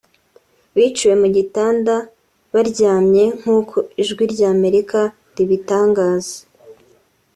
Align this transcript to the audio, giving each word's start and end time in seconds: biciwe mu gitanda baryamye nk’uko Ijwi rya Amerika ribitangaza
biciwe 0.75 1.13
mu 1.21 1.27
gitanda 1.37 1.93
baryamye 2.53 3.23
nk’uko 3.39 3.75
Ijwi 4.01 4.23
rya 4.33 4.47
Amerika 4.55 4.99
ribitangaza 5.35 6.37